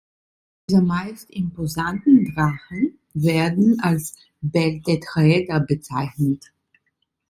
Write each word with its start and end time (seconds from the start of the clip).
Diese 0.67 0.81
meist 0.81 1.29
imposanten 1.29 2.33
Drachen 2.33 2.97
werden 3.13 3.79
als 3.81 4.15
„Bell-Tetraeder“ 4.41 5.59
bezeichnet. 5.59 6.51